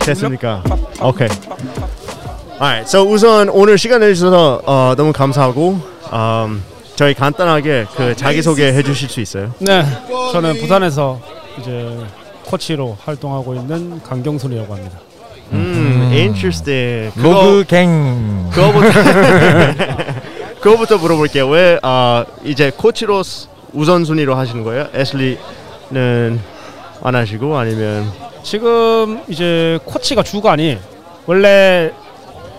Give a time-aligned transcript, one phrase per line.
[0.00, 0.62] 됐습니까?
[1.02, 1.28] 오케이.
[2.60, 5.80] Alright, so 우선 오늘 시간 내주셔서 어, 너무 감사하고
[6.12, 6.62] 음,
[6.96, 9.52] 저희 간단하게 그 자기 소개 해주실 수 있어요?
[9.60, 9.84] 네,
[10.32, 11.20] 저는 부산에서
[11.60, 11.96] 이제
[12.46, 14.98] 코치로 활동하고 있는 강경순이라고 합니다.
[15.52, 17.14] 음, interesting.
[17.14, 18.50] 그거 로그 갱.
[18.50, 18.88] 그거부터
[20.60, 21.48] 그거부터 물어볼게요.
[21.48, 24.88] 왜 아, 이제 코치로 스- 우선순위로 하시는 거예요?
[24.94, 26.40] 애슬리는
[27.02, 28.10] 안 하시고 아니면
[28.42, 30.78] 지금 이제 코치가 주가 아니
[31.26, 31.92] 원래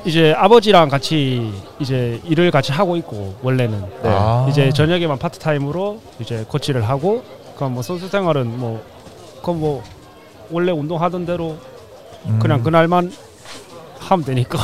[0.06, 4.10] 이제 아버지랑 같이 이제 일을 같이 하고 있고 원래는 네.
[4.10, 4.48] 아.
[4.50, 7.24] 이제 저녁에만 파트 타임으로 이제 코치를 하고
[7.56, 8.84] 그럼 뭐 선수 생활은 뭐
[9.42, 9.84] 그럼 뭐
[10.50, 11.58] 원래 운동하던 대로
[12.26, 12.40] 음.
[12.40, 13.12] 그냥 그날만
[14.00, 14.58] 하면 되니까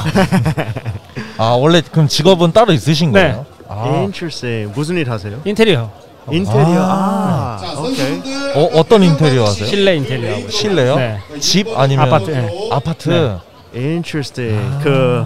[1.38, 3.22] 아 원래 그럼 직업은 따로 있으신 네.
[3.22, 3.46] 거예요?
[3.68, 3.84] 아.
[3.98, 4.72] interesting.
[4.74, 5.42] 무슨 일 하세요?
[5.44, 5.92] 인테리어
[6.32, 6.82] 인테리어.
[6.82, 7.60] 아.
[7.62, 8.22] 아, 오케이.
[8.56, 9.68] 어, 어떤 인테리어 하세요?
[9.68, 10.96] 실내 인테리어 하고 실내요?
[10.96, 11.20] 네.
[11.40, 12.70] 집 아니면 아파트 네.
[12.72, 13.10] 아파트.
[13.10, 13.38] 네.
[13.76, 14.84] interesting.
[14.84, 15.26] 그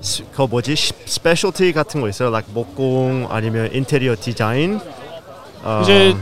[0.00, 0.74] 스- 그거 뭐지?
[0.74, 2.28] 시- specialty 같은 거 있어요?
[2.30, 4.80] like 목공 아니면 인테리어 디자인?
[5.62, 6.16] 어, 이제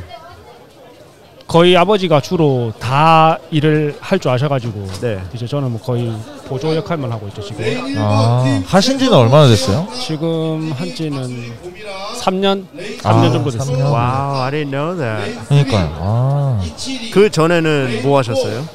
[1.48, 5.18] 거의 아버지가 주로 다 일을 할 줄 아셔가지고 네.
[5.32, 6.12] 이제 저는 뭐 거의
[6.46, 9.86] 보조 역할만 하고 있죠 지금 아, 하신 지는 얼마나 됐어요?
[10.06, 11.52] 지금 한지는
[12.20, 12.66] 3년
[13.00, 13.76] 3년 아, 정도 됐어요.
[13.78, 13.80] 3년.
[13.86, 15.38] Wow, I didn't know that.
[15.48, 15.96] 그러니까요.
[16.00, 16.62] 아.
[17.12, 18.66] 그 전에는 뭐 하셨어요?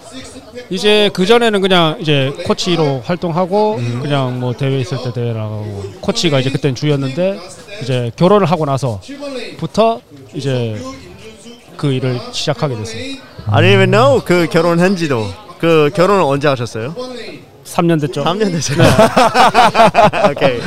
[0.70, 6.40] 이제 그 전에는 그냥 이제 코치로 활동하고 그냥 뭐 대회 있을 때 대회 나가고 코치가
[6.40, 7.38] 이제 그때는 주였는데
[7.84, 10.00] 이제 결혼을 하고 나서부터
[10.34, 10.82] 이제
[11.78, 13.02] 그 일을 시작하게 됐어요.
[13.48, 15.28] I didn't even know 그 결혼한지도.
[15.60, 16.94] 그 결혼을 언제 하셨어요?
[17.66, 18.24] 3년 됐죠.
[18.24, 18.78] 3년 됐어요.
[20.32, 20.60] 오케이.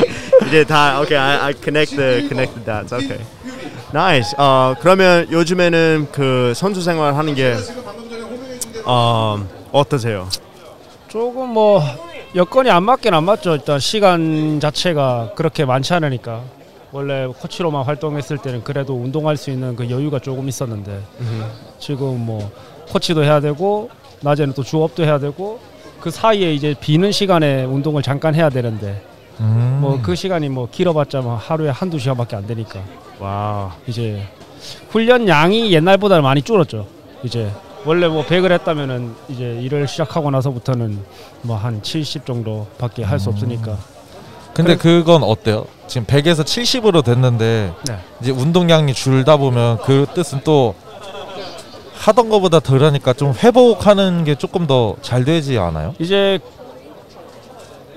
[0.48, 1.19] 이제 다 오케이.
[1.19, 2.95] I, I connect the connect the dots.
[2.95, 3.19] 오케이.
[3.95, 4.35] Nice.
[4.39, 7.57] 어 그러면 요즘에는 그 선수 생활 하는 게
[8.85, 10.29] 어, 어떠세요?
[11.09, 11.83] 조금 뭐
[12.35, 13.55] 여건이 안 맞긴 안 맞죠.
[13.55, 16.42] 일단 시간 자체가 그렇게 많지 않으니까
[16.96, 20.98] 원래 코치로만 활동했을 때는 그래도 운동할 수 있는 그 여유가 조금 있었는데
[21.79, 22.51] 지금 뭐
[22.89, 23.90] 코치도 해야 되고
[24.23, 25.61] 낮에는 또 주업도 해야 되고
[26.01, 29.02] 그 사이에 이제 비는 시간에 운동을 잠깐 해야 되는데
[29.40, 29.79] 음.
[29.83, 32.80] 뭐그 시간이 뭐 길어봤자 뭐 하루에 한두 시간밖에 안 되니까
[33.20, 33.69] wow.
[33.86, 34.23] 이제
[34.89, 36.86] 훈련 양이 옛날보다는 많이 줄었죠.
[37.23, 37.51] 이제
[37.85, 40.98] 원래 뭐 100을 했다면은 이제 일을 시작하고 나서부터는
[41.42, 43.77] 뭐 한 70 정도밖에 할 수 없으니까.
[44.56, 45.67] 근데 그건 어때요?
[45.86, 47.98] 지금 100에서 70으로 됐는데 네.
[48.20, 50.74] 이제 운동량이 줄다 보면 그 뜻은 또
[51.94, 55.94] 하던 거보다 덜 하니까 좀 회복하는 게 조금 더 잘 되지 않아요?
[55.98, 56.39] 이제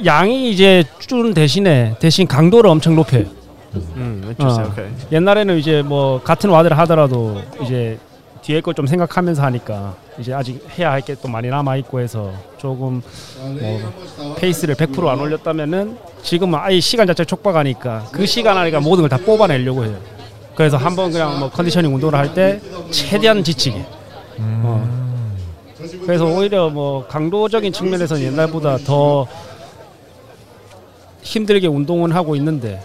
[0.06, 3.26] 양이 이제 준 대신에 대신 강도를 엄청 높여요.
[3.76, 4.36] 음.
[4.40, 4.74] 어.
[5.12, 8.00] 옛날에는 이제 뭐 같은 와드를 하더라도 이제
[8.50, 12.34] 뒤에 걸 좀 생각하면서 하니까 이제 아직 해야 할 게 또 많이 남아 있고 해서
[12.58, 13.00] 조금
[13.38, 19.18] 뭐 페이스를 100%안 올렸다면은 지금은 아예 시간 자체 촉박하니까 그 시간 안에 모든 걸 다
[19.24, 19.96] 뽑아내려고 해요.
[20.56, 22.60] 그래서 한번 그냥 뭐 conditioning 운동을 할 때
[22.90, 23.86] 최대한 지치게.
[24.40, 25.00] 어.
[26.06, 29.28] 그래서 오히려 뭐 강도적인 측면에서는 옛날보다 더
[31.22, 32.82] 힘들게 운동은 하고 있는데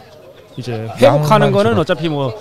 [0.58, 1.78] 이제 회복하는 거는.
[1.78, 2.34] 어차피 뭐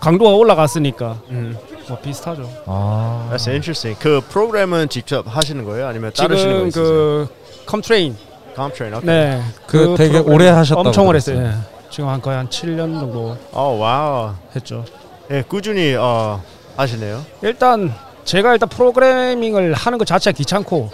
[0.00, 1.56] 강도가 올라갔으니까 음.
[1.88, 2.48] 뭐 비슷하죠.
[2.66, 3.28] 아.
[3.32, 3.98] That's interesting.
[4.00, 5.86] 그 프로그램은 직접 하시는 거예요?
[5.86, 6.84] 아니면 따르시는 거 지금 있으세요?
[6.86, 7.28] 그
[7.66, 8.16] CompTrain
[8.56, 8.94] CompTrain.
[8.94, 9.06] 오케이.
[9.06, 11.16] 네그 되게 프로그램 오래 하셨다고 엄청 오래.
[11.16, 11.38] 했어요.
[11.44, 11.52] 예.
[11.90, 14.34] 지금 한 거의 한 7년 정도 어, wow.
[14.54, 14.84] 했죠.
[15.30, 16.42] 예, 꾸준히 어,
[16.76, 17.24] 하시네요.
[17.42, 17.94] 일단
[18.24, 20.90] 제가 일단 프로그래밍을 하는 것 자체가 귀찮고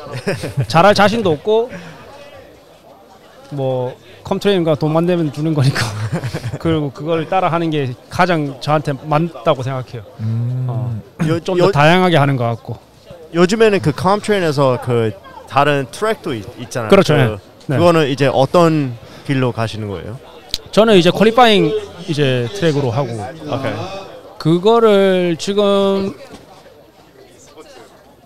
[0.69, 1.71] 잘할 자신도 없고
[3.51, 5.85] 뭐 CompTrain이 그냥 돈만 내면 주는 거니까
[6.59, 10.03] 그리고 그걸 따라 하는 게 가장 저한테 맞다고 생각해요.
[10.21, 10.67] 음.
[10.69, 11.01] 어.
[11.27, 12.77] 요, 좀더 요, 다양하게 하는 것 같고.
[13.35, 15.13] 요즘에는 그 CompTrain에서 그
[15.49, 16.91] 다른 트랙도 있, 있잖아요.
[16.91, 17.37] 그렇죠, 그, 예.
[17.67, 17.77] 네.
[17.77, 18.95] 그거는 이제 어떤
[19.27, 20.19] 길로 가시는 거예요?
[20.71, 21.71] 저는 이제 퀄리파잉
[22.09, 23.13] 이제 트랙으로 하고
[23.47, 23.73] 오케이.
[24.39, 26.15] 그거를 지금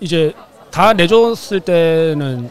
[0.00, 0.32] 이제
[0.70, 2.50] 다 내줬을 때는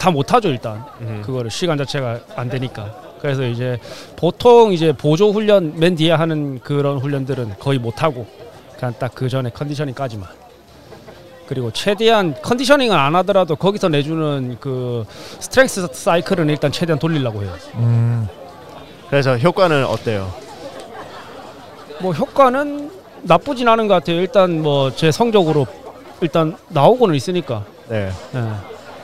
[0.00, 1.22] 다 못하죠 일단 음.
[1.24, 3.78] 그거를 시간 자체가 안 되니까 그래서 이제
[4.16, 8.26] 보통 이제 보조 훈련 맨 뒤에 하는 그런 훈련들은 거의 못하고
[8.78, 10.26] 그냥 딱 그 전에 컨디셔닝까지만
[11.46, 15.04] 그리고 최대한 conditioning은 안 하더라도 거기서 내주는 그
[15.38, 18.26] strength 사이클은 일단 최대한 돌리려고 해요 음.
[19.10, 20.32] 그래서 효과는 어때요?
[22.00, 22.90] 뭐 효과는
[23.22, 24.16] 나쁘진 않은 것 같아요.
[24.20, 25.66] 일단 뭐 제 성적으로
[26.22, 27.64] 일단 나오고는 있으니까.
[27.88, 28.10] 네.
[28.32, 28.50] 네.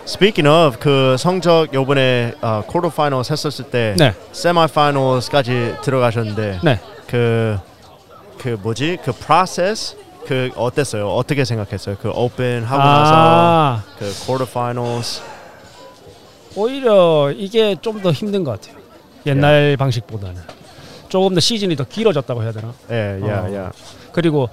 [0.06, 4.14] Speaking of 그 성적 요번에 어, quarter final 했었을 때 네.
[4.32, 6.80] semi final까지 들어가셨는데 네.
[7.08, 7.58] 그,
[8.38, 8.98] 그 뭐지?
[9.04, 11.08] 그 프로세스 그 어땠어요?
[11.08, 11.96] 어떻게 생각했어요?
[12.00, 13.14] 그 오픈 하고 나서
[13.98, 15.22] 아그 quarter finals
[16.54, 18.80] 오히려 이게 좀 더 힘든 것 같아요.
[19.26, 20.40] 옛날 방식보다는
[21.08, 22.72] 조금 더 시즌이 더 길어졌다고 해야 되나?
[22.90, 23.46] 예, 예, 어.
[23.50, 23.68] 예.
[24.12, 24.48] 그리고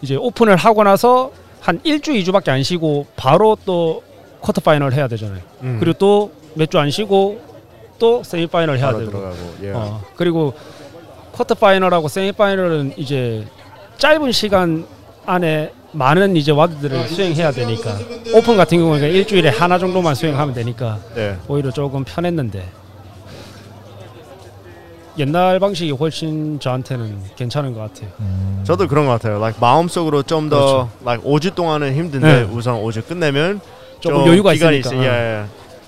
[0.00, 4.02] 이제 오픈을 하고 나서 한 일주 이주밖에 안 쉬고 바로 또
[4.42, 5.40] quarter final 해야 되잖아요.
[5.62, 5.76] 음.
[5.80, 7.40] 그리고 또 몇 주 안 쉬고
[7.98, 9.06] 또 semi final 해야 되고.
[9.10, 9.36] 들어가고.
[9.62, 9.70] 예.
[9.72, 10.52] 어, 그리고
[11.32, 13.46] quarter final하고 semi final은 이제
[13.98, 14.86] 짧은 시간
[15.24, 17.96] 안에 많은 이제 WOD들을 수행해야 되니까
[18.34, 21.36] 오픈 같은 경우는 일주일에 하나 정도만 수행하면 되니까 네.
[21.48, 22.66] 오히려 조금 편했는데
[25.18, 28.08] 옛날 방식이 훨씬 저한테는 괜찮은 것 같아요.
[28.64, 29.36] 저도 그런 것 같아요.
[29.36, 30.90] like 마음속으로 좀더 그렇죠.
[31.06, 32.42] like 5주 동안은 힘든데 네.
[32.50, 33.60] 우선 5주 끝내면
[34.02, 35.02] 조금 좀 여유가 기간이 있으니까.
[35.02, 35.10] 있- 예,
[35.40, 35.44] 예.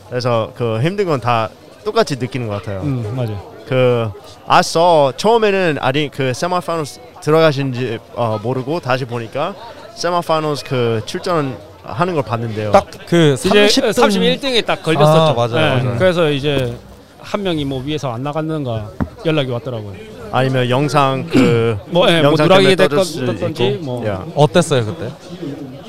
[0.09, 1.49] 그래서 그 힘든 건 다
[1.85, 2.81] 똑같이 느끼는 것 같아요.
[2.81, 3.53] 음 맞아요.
[3.69, 4.09] 그
[4.47, 6.85] 아서 처음에는 아직 그 세미파이널
[7.21, 9.55] 들어가신지 어, 모르고 다시 보니까
[9.95, 12.73] 세미파이널 그 출전 하는 걸 봤는데요.
[12.73, 15.41] 딱그 이제 30등 31등에 딱 걸렸었죠.
[15.41, 15.97] 아, 맞아요, 맞아요.
[15.99, 16.75] 그래서 이제
[17.21, 18.89] 한 명이 뭐 위에서 안 나갔는가
[19.27, 19.93] 연락이 왔더라고요.
[20.33, 23.79] 아니면 영상 그 뭐, 예, 뭐 영상 누락이 때문에 떠들 수도 됐던지.
[23.83, 24.25] 뭐 야.
[24.35, 25.11] 어땠어요 그때?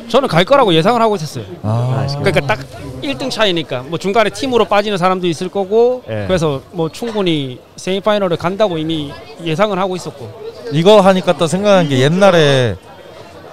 [0.09, 1.45] 저는 갈 거라고 예상을 하고 있었어요.
[1.63, 2.59] 아, 그러니까 딱
[3.01, 6.25] 1등 차이니까 뭐 중간에 팀으로 빠지는 사람도 있을 거고 예.
[6.27, 9.11] 그래서 뭐 충분히 세미파이널을 간다고 이미
[9.43, 10.31] 예상을 하고 있었고
[10.71, 12.75] 이거 하니까 또 생각난 게 옛날에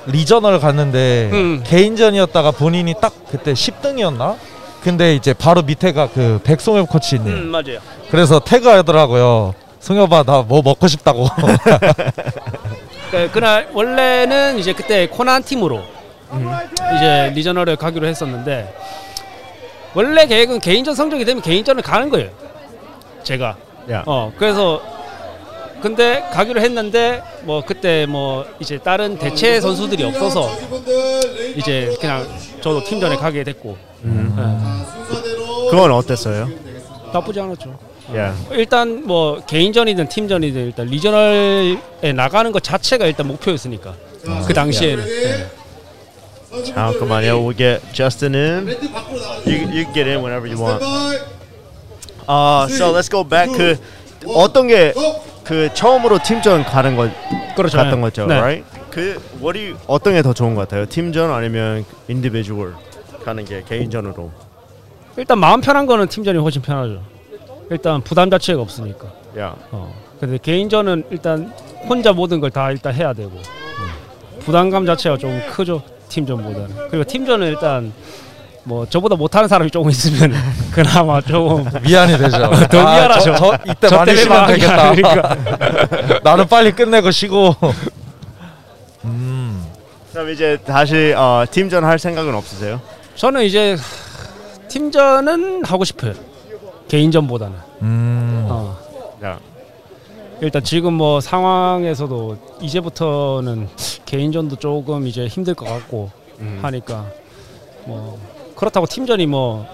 [0.07, 1.63] 리저널 갔는데 음.
[1.65, 4.37] 개인전이었다가 본인이 딱 그때 10등이었나?
[4.83, 7.27] 근데 이제 바로 밑에가 그 백송엽 코치님.
[7.27, 7.79] 음 맞아요.
[8.11, 9.55] 그래서 태그하더라고요.
[9.81, 11.27] 승엽아 나 뭐 먹고 싶다고.
[13.11, 15.83] 그, 그날 원래는 이제 그때 코난 팀으로
[16.97, 18.75] 이제 리저널을 가기로 했었는데
[19.95, 22.31] 원래 계획은 개인전 성적이 되면 개인전을 가는 거예요.
[23.23, 23.57] 제가
[23.91, 24.03] 야.
[24.07, 24.81] 어 그래서
[25.83, 30.49] 근데 가기로 했는데 뭐 그때 뭐 이제 다른 대체 선수들이 없어서
[31.57, 32.27] 이제 그냥
[32.61, 34.35] 저도 팀전에 가게 됐고 음.
[34.39, 36.49] 예, 그건 어땠어요?
[37.13, 37.79] 나쁘지 않았죠.
[38.15, 38.31] 예.
[38.53, 43.95] 일단 뭐 개인전이든 팀전이든 일단 리저널에 나가는 것 자체가 일단 목표였으니까
[44.47, 45.47] 그 당시에는 예.
[46.61, 47.41] 잠깐만요.
[47.41, 48.69] We'll get Justin in.
[49.47, 50.83] You, you can get in whenever you want.
[52.29, 53.51] Uh, so let's go back.
[53.57, 53.77] 그
[54.35, 54.93] 어떤 게
[55.45, 57.09] 그 처음으로 팀전 가는 거
[57.57, 57.77] 그렇죠.
[57.79, 58.01] 갔던 네.
[58.01, 58.39] 거죠, 네.
[58.39, 58.65] right?
[58.91, 60.87] 그 what do you, 어떤 게 더 좋은 것 같아요?
[60.87, 62.75] 팀전 아니면 individual
[63.25, 64.31] 가는 게 개인전으로?
[65.17, 67.03] 일단 마음 편한 거는 팀전이 훨씬 편하죠.
[67.71, 69.09] 일단 부담 자체가 없으니까.
[69.39, 69.57] 야.
[69.73, 69.93] 어.
[70.21, 71.53] 근데 개인전은 일단
[71.89, 73.33] 혼자 모든 걸 다 일단 해야 되고
[74.45, 76.69] 부담감 자체가 좀 크죠 팀전보다는.
[76.91, 77.93] 그리고 팀전은 일단
[78.65, 80.33] 뭐 저보다 못하는 사람이 조금 있으면
[80.73, 82.39] 그나마 조금 미안이 되죠.
[82.71, 83.35] 더 아, 미안하죠.
[83.35, 84.93] 저, 저 이때 저 많이 쉬면 되겠다.
[86.23, 87.57] 나는 빨리 끝내고 쉬고.
[89.05, 89.67] 음.
[90.13, 92.81] 그럼 이제 다시 어, 팀전 할 생각은 없으세요?
[93.17, 93.77] 저는 이제
[94.69, 96.13] 팀전은 하고 싶어요.
[96.89, 97.57] 개인전보다는.
[97.83, 98.47] 음.
[98.51, 98.79] 어.
[99.25, 99.39] 야.
[100.43, 103.69] 일단 지금 뭐 상황에서도 이제부터는
[104.05, 106.11] 개인전도 조금 이제 힘들 것 같고
[106.41, 106.59] 음.
[106.61, 107.07] 하니까
[107.87, 108.19] 뭐
[108.57, 109.65] 그렇다고 팀전이 뭐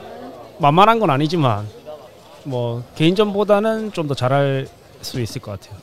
[0.59, 1.67] 만만한 건 아니지만
[2.45, 4.69] 뭐 개인전보다는 좀 더 잘할
[5.01, 5.79] 수 있을 것 같아요.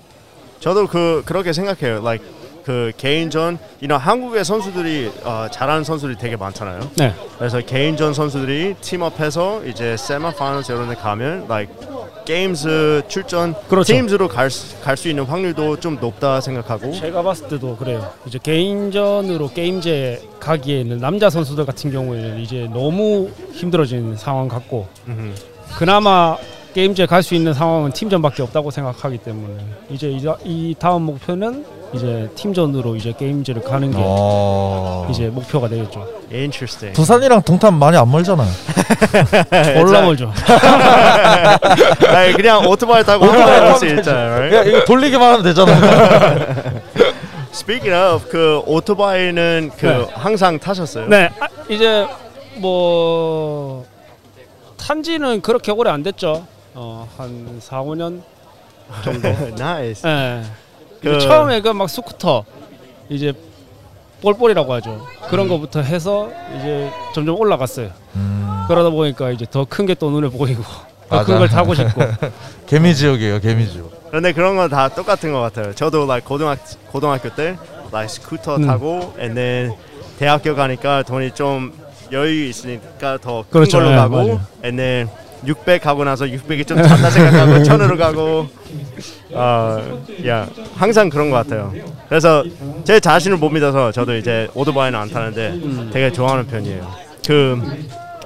[0.60, 1.98] 저도 그 그렇게 생각해요.
[2.02, 2.24] Like
[2.64, 6.92] 그 개인전, you know, 한국의 선수들이 어, 잘하는 선수들이 되게 많잖아요.
[6.98, 11.74] 네, 그래서 개인전 선수들이 팀업해서 이제 세미파이널 이런 데 가면 like
[12.25, 13.94] 게임즈 출전 그렇죠.
[13.94, 18.12] 팀즈로 갈수 있는 확률도 좀 높다 생각하고 제가 봤을 때도 그래요.
[18.25, 25.34] 이제 개인전으로 게임제 가기에는 남자 선수들 같은 경우에는 이제 너무 힘들어진 상황 같고 음흠.
[25.77, 26.36] 그나마
[26.74, 32.30] 게임제 갈 수 있는 상황은 팀전밖에 없다고 생각하기 때문에 이제 이, 이 다음 목표는 이제
[32.36, 35.08] 팀전으로 이제 게임제를 가는 게 어.
[35.10, 36.06] 이제 목표가 되겠죠.
[36.32, 36.94] interesting.
[36.94, 38.50] 부산이랑 동탄 많이 안 멀잖아요.
[39.80, 40.32] 올라 멀죠.
[42.10, 44.32] 아니, 그냥 오토바이 타고 오토바이 탈수 있잖아요.
[44.34, 44.50] right?
[44.50, 46.82] 그냥 이거 돌리기만 하면 되잖아요.
[47.54, 50.08] Speaking of 그 오토바이는 그 네.
[50.13, 51.08] 항상 타셨어요?
[51.08, 52.06] 네, 아, 이제
[52.56, 53.86] 뭐
[54.77, 56.46] 탄지는 그렇게 오래 안 됐죠.
[56.74, 58.22] 어, 한 4, 5년
[59.04, 59.27] 정도.
[59.58, 60.10] nice.
[60.10, 60.44] 예.
[61.06, 62.44] 그- 그 처음에 그막 스쿠터
[63.10, 63.32] 이제
[64.22, 65.06] 뽈뽈이라고 하죠.
[65.30, 67.90] 그런 거부터 해서 이제 점점 올라갔어요.
[68.16, 68.64] 음.
[68.68, 70.64] 그러다 보니까 이제 더 큰 게 또 눈에 보이고
[71.10, 71.24] 더.
[71.24, 72.02] 큰 걸 타고 싶고.
[72.66, 73.94] 개미 지옥이에요, 개미 지옥.
[74.10, 75.74] 그런데 그런 건 다 똑같은 것 같아요.
[75.76, 76.58] 저도 like 고등학
[76.92, 77.56] 고등학교 때
[77.94, 78.66] like 스쿠터 음.
[78.66, 79.74] 타고 and then
[80.18, 81.72] 대학교 가니까 돈이 좀
[82.12, 83.78] 여유 있으니까 더큰 그렇죠.
[83.78, 84.42] 걸로 네, 가고 맞아요.
[84.64, 85.10] and then
[85.46, 88.48] 600 가고 나서 600이 좀 작다 생각하고 1000으로 가고
[89.32, 91.74] 어, 야 항상 그런 것 같아요.
[92.08, 92.44] 그래서
[92.84, 95.60] 제 자신을 못 믿어서 저도 이제 오토바이는 안 타는데
[95.92, 96.89] 되게 좋아하는 편이에요.
[97.27, 97.62] 그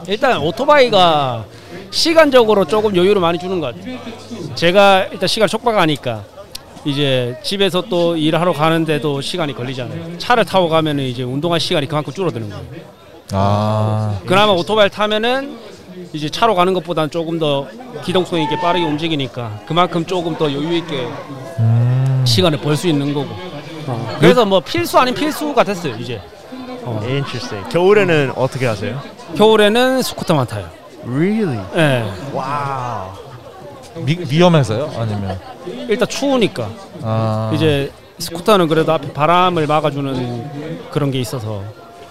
[0.07, 1.45] 일단 오토바이가
[1.91, 3.97] 시간적으로 조금 여유를 많이 주는 것 같아요.
[4.55, 6.23] 제가 일단 시간 촉박하니까
[6.85, 10.17] 이제 집에서 또 일하러 가는데도 시간이 걸리잖아요.
[10.17, 12.63] 차를 타고 가면은 이제 운동할 시간이 그만큼 줄어드는 거예요.
[13.31, 15.57] 아 그나마 오토바이를 타면은
[16.13, 17.67] 이제 차로 가는 것보다는 조금 더
[18.03, 21.07] 기동성 있게 빠르게 움직이니까 그만큼 조금 더 여유 있게
[21.59, 22.23] 음.
[22.25, 23.29] 시간을 벌 수 있는 거고.
[23.87, 26.21] 어, 그래서 뭐 필수 아닌 필수가 됐어요 이제.
[26.83, 26.99] 어.
[27.03, 27.69] interesting.
[27.69, 28.99] 겨울에는 어떻게 하세요?
[29.35, 30.67] 겨울에는 스쿠터만 타요.
[31.05, 31.59] Really?
[31.75, 32.05] 예.
[32.33, 33.11] wow.
[33.97, 34.91] 미, 위험해서요?
[34.97, 36.69] 아니면 일단 추우니까
[37.03, 41.63] 아 이제 스쿠터는 그래도 앞에 바람을 막아주는 그런 게 있어서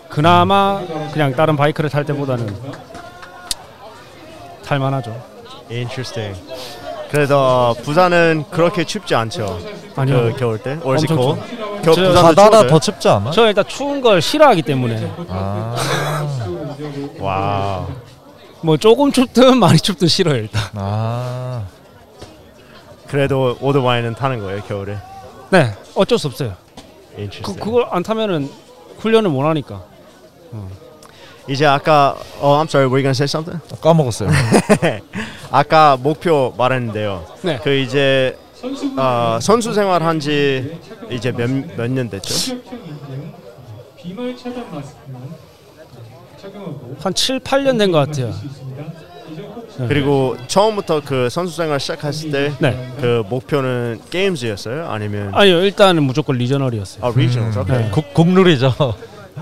[0.09, 0.81] 그나마
[1.13, 2.47] 그냥 다른 바이크를 탈 때보다는
[4.69, 5.15] 탈만하죠.
[5.71, 6.39] Interesting.
[7.11, 9.59] 그래도 부산은 그렇게 춥지 않죠.
[9.97, 10.33] 아니요.
[10.33, 10.79] 그 겨울 때?
[10.85, 11.41] 엄청 cold?
[11.83, 12.69] 겨, 저- 부산도 바다가 추워요?
[12.69, 13.31] 더 춥지 않아?
[13.31, 15.75] 저 일단 추운 걸 싫어하기 때문에 아
[17.19, 17.87] wow.
[18.61, 20.63] 뭐 조금 춥든 많이 춥든 싫어요 일단.
[20.75, 21.63] 아.
[23.07, 24.99] 그래도 오토바이는 타는 거예요 겨울에.
[25.51, 26.53] 네, 어쩔 수 없어요.
[27.15, 27.59] 그, Interesting.
[27.65, 28.51] 그걸 안 타면은
[28.99, 29.81] 훈련을 못 하니까.
[31.49, 33.61] 이제 아까 oh I'm sorry, were you gonna say something?
[33.81, 34.29] 까먹었어요.
[35.51, 37.25] 아까 목표 말했는데요.
[37.43, 37.59] 네.
[37.65, 38.37] 그 이제
[38.97, 40.79] 어, 선수 생활 한지
[41.11, 42.57] 이제 몇 몇 년 됐죠?
[43.97, 45.19] 비말 차단 마스크는
[46.41, 48.33] 착용하고 한 7, 8년 된 것 같아요.
[49.87, 53.23] 그리고 처음부터 그 선수 생활 시작했을 때그 네.
[53.29, 54.91] 목표는 게임즈였어요?
[54.91, 57.05] 아니면 아니요, 일단은 무조건 Regional이었어요.
[57.05, 57.77] 아 Regional 오케이.
[57.79, 57.89] 네.
[57.93, 58.75] 국, 국룰이죠.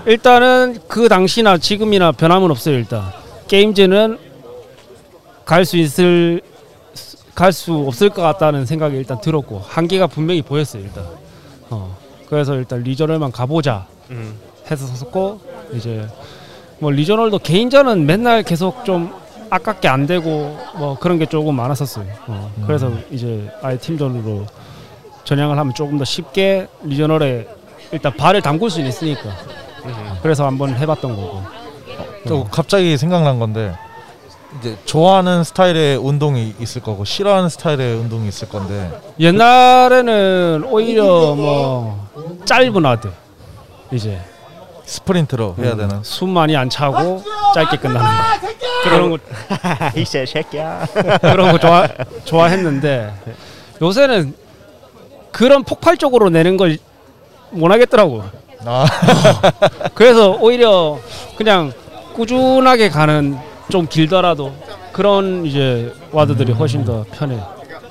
[0.05, 2.75] 일단은 그 당시나 지금이나 변함은 없어요.
[2.75, 3.03] 일단
[3.47, 4.17] Games는
[5.45, 6.41] 갈 수 있을
[7.35, 10.81] 갈 수 없을 것 같다는 생각이 일단 들었고 한계가 분명히 보였어요.
[10.83, 11.05] 일단
[11.69, 11.95] 어
[12.29, 14.35] 그래서 일단 Regional만 가보자 음.
[14.69, 15.39] 해서 섰고
[15.73, 16.07] 이제
[16.79, 19.13] 뭐 Regional도 개인전은 맨날 계속 좀
[19.49, 22.05] 아깝게 안 되고 뭐 그런 게 조금 많았었어요.
[22.27, 24.45] 어, 그래서 이제 아예 팀전으로
[25.23, 27.47] 전향을 하면 조금 더 쉽게 Regional에
[27.91, 29.29] 일단 발을 담글 수 있으니까
[30.21, 31.43] 그래서 한번 해봤던 거고.
[32.27, 33.73] 또 갑자기 생각난 건데
[34.59, 42.07] 이제 좋아하는 스타일의 운동이 있을 거고 싫어하는 스타일의 운동이 있을 건데 옛날에는 오히려 뭐
[42.45, 43.11] 짧은 WOD
[43.91, 44.19] 이제
[44.85, 45.77] 스프린트로 해야 음.
[45.77, 46.03] 되는.
[46.03, 48.47] 숨 많이 안 차고 짧게 끝나는 거
[48.89, 49.17] 그런 거
[49.95, 50.85] said 새끼야.
[51.21, 51.87] 그런 거 좋아
[52.25, 53.13] 좋아했는데
[53.81, 54.33] 요새는
[55.31, 56.77] 그런 폭발적으로 내는 걸
[57.49, 58.23] 못 하겠더라고.
[58.65, 58.85] 아
[59.93, 60.99] 그래서 오히려
[61.37, 61.71] 그냥
[62.15, 63.37] 꾸준하게 가는
[63.69, 64.51] 좀 길더라도
[64.91, 67.37] 그런 이제 와드들이 훨씬 더 편해.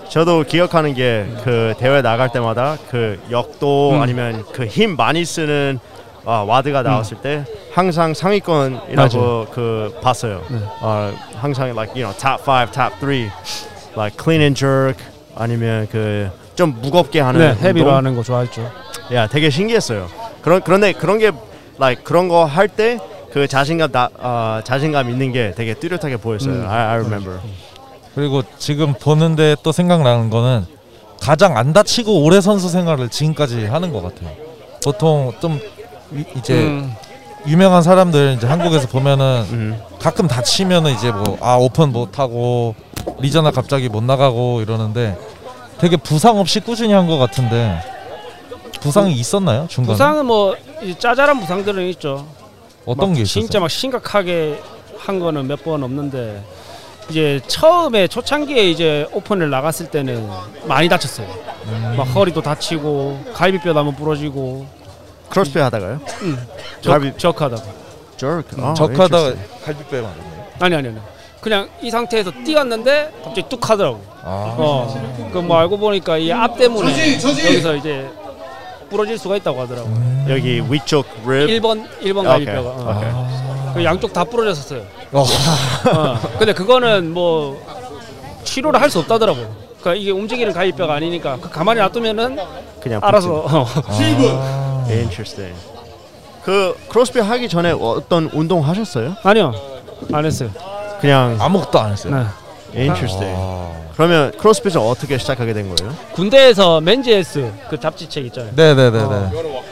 [0.09, 4.01] 저도 기억하는 게 그 대회 나갈 때마다 그 역도 음.
[4.03, 5.79] 아니면 그 힘 많이 쓰는
[6.25, 9.47] 아, 와드가 나왔을 때 항상 상위권이라고 맞아요.
[9.53, 10.43] 그 봤어요.
[10.49, 10.59] 네.
[10.81, 13.31] 어, 항상 like you know top 5, top 3
[13.97, 14.97] like clean and jerk
[15.37, 17.97] 아니면 그 좀 무겁게 하는 네, 헤비로 운동?
[17.99, 18.67] 하는 거 좋아했죠.
[19.13, 20.09] 야, 되게 신기했어요.
[20.47, 21.33] 그런 그런데 그런 게
[21.81, 22.99] like 그런 거 할 때
[23.33, 26.53] 그 자신감 나, 어, 자신감 있는 게 되게 뚜렷하게 보였어요.
[26.55, 26.67] 음.
[26.67, 27.39] I, I remember.
[28.15, 30.65] 그리고 지금 보는데 또 생각나는 거는
[31.21, 34.31] 가장 안 다치고 오래 선수 생활을 지금까지 하는 것 같아요.
[34.83, 35.61] 보통 좀
[36.13, 36.95] 이- 이제 음,
[37.47, 39.83] 유명한 사람들 이제 한국에서 보면은 음.
[39.99, 42.75] 가끔 다치면은 이제 뭐 아 오픈 못 하고
[43.19, 45.19] 리저나 갑자기 못 나가고 이러는데
[45.79, 47.81] 되게 부상 없이 꾸준히 한 것 같은데
[48.87, 49.93] 부상이 있었나요 중간에?
[49.95, 52.27] 부상은 뭐 이제 짜잘한 부상들은 있죠.
[52.85, 53.43] 어떤 막게 있었어요?
[53.43, 54.61] 진짜 막 심각하게
[54.99, 56.43] 한 거는 몇 번 없는데
[57.11, 60.29] 이제 처음에 초창기에 이제 오픈을 나갔을 때는
[60.67, 61.27] 많이 다쳤어요.
[61.67, 61.95] 음.
[61.97, 64.67] 막 허리도 다치고 갈비뼈도 한번 부러지고
[65.31, 66.01] 크로스핏 하다가요?
[66.93, 67.19] 갈비-
[68.17, 68.37] 적.
[68.65, 69.65] 아, 적하다가 interesting.
[69.65, 70.47] 갈비뼈 맞았네요.
[70.61, 70.99] 아니 아니 아니
[71.41, 74.03] 그냥 이 상태에서 뛰었는데 갑자기 뚝 하더라고.
[74.25, 75.31] 아, 어.
[75.33, 76.91] 그뭐 알고 보니까 이 앞 때문에
[77.23, 78.09] 여기서 이제
[78.89, 79.89] 부러질 수가 있다고 하더라고.
[80.29, 81.61] 여기 위쪽 rib.
[81.61, 82.45] 1번 1번 오케이.
[82.47, 82.69] 갈비뼈가.
[82.71, 82.97] 어.
[82.97, 83.75] 오케이.
[83.75, 84.83] 그 양쪽 다 부러졌었어요.
[85.13, 85.21] 어.
[85.23, 86.21] 어.
[86.39, 87.61] 근데 그거는 뭐
[88.45, 89.39] 치료를 할 수 없다더라고.
[89.81, 92.39] 그러니까 이게 움직이는 갈비뼈가 아니니까 그 가만히 놔두면은
[92.81, 93.65] 그냥 알아서 어.
[93.65, 94.85] 아.
[94.89, 95.55] interesting.
[96.45, 99.17] 그 크로스핏 하기 전에 어떤 운동 하셨어요?
[99.25, 99.53] 아니요
[100.13, 100.51] 안 했어요.
[101.01, 102.15] 그냥 아무것도 안 했어요.
[102.73, 102.81] 네.
[102.83, 103.35] interesting.
[103.37, 103.73] 아.
[103.97, 105.95] 그러면 크로스핏을 어떻게 시작하게 된 거예요?
[106.13, 108.53] 군대에서 맨지에스 그 잡지책 있잖아요.
[108.55, 108.99] 네네네네.
[109.03, 109.63] 어.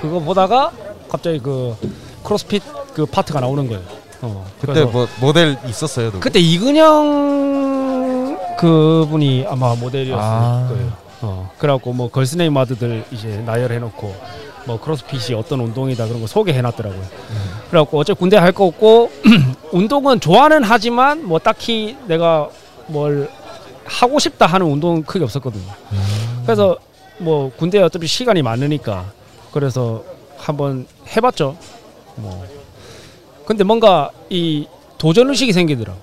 [0.00, 0.70] 그거 보다가
[1.08, 1.74] 갑자기 그
[2.22, 2.62] 크로스핏
[2.94, 3.82] 그 파트가 나오는 거예요.
[4.22, 4.46] 어.
[4.60, 6.06] 그때 뭐 모델 있었어요.
[6.06, 6.20] 누구?
[6.20, 10.66] 그때 이근영 그분이 아마 모델이었을 아.
[10.70, 10.92] 거예요.
[11.22, 11.50] 어.
[11.58, 14.14] 그래갖고 뭐 걸스네임 와드들 이제 나열해놓고
[14.66, 17.02] 뭐 크로스핏이 어떤 운동이다 그런 거 소개해놨더라고요.
[17.70, 19.10] 그래갖고 어째 군대 할 거 없고
[19.72, 22.48] 운동은 좋아는 하지만 뭐 딱히 내가
[22.86, 23.28] 뭘
[23.86, 25.64] 하고 싶다 하는 운동은 크게 없었거든요.
[26.44, 26.76] 그래서
[27.18, 29.06] 뭐 군대에 어차피 시간이 많으니까
[29.52, 30.04] 그래서
[30.36, 31.56] 한번 해봤죠.
[32.16, 32.44] 뭐
[33.46, 34.66] 근데 뭔가 이
[34.98, 35.98] 도전 의식이 생기더라고.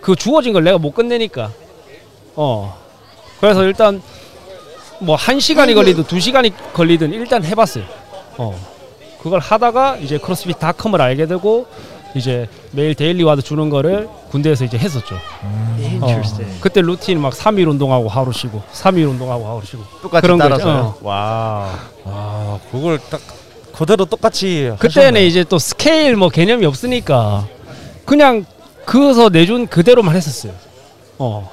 [0.00, 1.50] 그 주어진 걸 내가 못 끝내니까.
[2.36, 2.78] 어.
[3.40, 4.02] 그래서 일단
[5.00, 7.84] 뭐 한 시간이 걸리든 두 시간이 걸리든 일단 해봤어요.
[8.36, 8.74] 어.
[9.22, 11.66] 그걸 하다가 이제 크로스핏 닷컴을 알게 되고
[12.14, 15.14] 이제 매일 daily WOD 주는 거를 군대에서 이제 했었죠.
[15.42, 15.76] 어.
[15.80, 16.60] Interesting.
[16.60, 20.26] 그때 루틴 막 3일 운동하고 하루 쉬고 3일 운동하고 하루 쉬고 똑같이.
[20.26, 20.74] 따라서요.
[20.74, 20.98] 어.
[21.02, 21.70] wow.
[22.04, 23.20] 아 그걸 딱
[23.72, 25.26] 그대로 똑같이 그때는 하셨네.
[25.26, 27.46] 이제 또 스케일 뭐 개념이 없으니까
[28.04, 28.44] 그냥
[28.84, 30.52] 거기서 내준 그대로만 했었어요.
[31.18, 31.50] 어.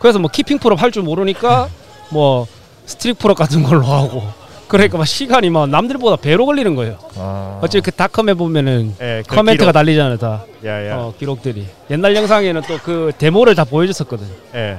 [0.00, 1.68] 그래서 뭐 kipping pull-up 할줄 모르니까
[2.10, 2.46] 뭐
[2.86, 4.22] strict pull-up 같은 걸로 하고
[4.68, 6.98] 그러니까 막 시간이 막 남들보다 배로 걸리는 거예요.
[7.16, 7.58] 아.
[7.62, 9.72] 어차피 그 닷컴에 보면은 예, 그 comment가 기록.
[9.72, 10.44] 달리잖아요, 다.
[10.66, 10.96] yeah, yeah.
[10.98, 11.66] 어, 기록들이.
[11.90, 14.26] 옛날 영상에는 또 그 데모를 다 보여줬었거든.
[14.54, 14.76] 예.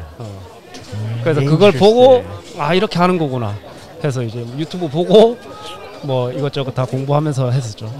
[1.23, 2.23] 그래서 그걸 보고.
[2.57, 3.55] 아 이렇게 하는 거구나
[4.03, 5.37] 해서 이제 유튜브 보고
[6.01, 7.91] 뭐 이것저것 다 공부하면서 했었죠.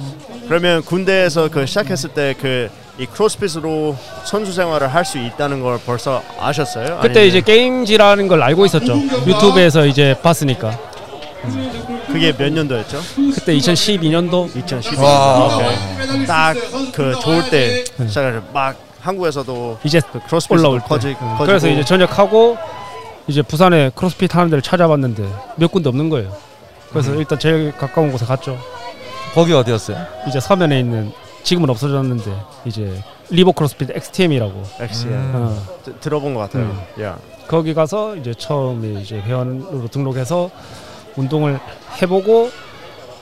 [0.47, 2.69] 그러면 군대에서 그 시작했을 때 그
[2.99, 6.99] 이 크로스핏으로 선수 생활을 할 수 있다는 걸 벌써 아셨어요?
[7.01, 8.93] 그때 아니면 이제 게임지라는 걸 알고 있었죠.
[9.25, 10.77] 유튜브에서 이제 봤으니까.
[12.07, 12.99] 그게 몇 년도였죠?
[13.35, 15.01] 그때 2012년도 2012년.
[15.03, 15.59] 와.
[16.27, 20.85] 딱그 좋을 때 시작을 막 한국에서도 이제 그 크로스핏 올라올 때.
[20.87, 21.13] 커지, 응.
[21.29, 22.57] 커지고 그래서 이제 전역하고
[23.27, 25.23] 이제 부산에 크로스핏 하는 데를 찾아봤는데
[25.55, 26.35] 몇 군데 없는 거예요.
[26.89, 28.57] 그래서 일단 제일 가까운 곳에 갔죠.
[29.33, 29.97] 거기 어디였어요?
[30.27, 31.11] 이제 서면에 있는
[31.43, 32.31] 지금은 없어졌는데
[32.65, 35.11] 이제 리복 크로스핏 XTM이라고 엑시야.
[35.11, 35.31] 음.
[35.35, 36.75] 어, 드- 들어본 것 같아요.
[37.01, 37.17] yeah.
[37.47, 40.49] 거기 가서 이제 처음에 이제 회원으로 등록해서
[41.19, 41.59] 운동을
[42.01, 42.49] 해보고